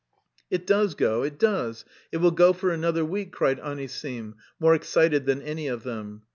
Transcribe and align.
"It 0.49 0.65
does 0.65 0.95
go, 0.95 1.21
it 1.21 1.37
does, 1.37 1.85
it 2.11 2.17
will 2.17 2.31
go 2.31 2.53
for 2.53 2.71
another 2.71 3.05
week," 3.05 3.31
cried 3.31 3.59
Anisim, 3.59 4.33
more 4.59 4.73
excited 4.73 5.27
than 5.27 5.43
any 5.43 5.67
of 5.67 5.83
them. 5.83 6.23